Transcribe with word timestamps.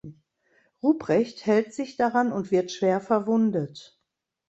Ruprecht 0.81 1.45
hält 1.45 1.75
sich 1.75 1.95
daran 1.95 2.31
und 2.33 2.49
wird 2.49 2.71
schwer 2.71 3.01
verwundet. 3.01 4.01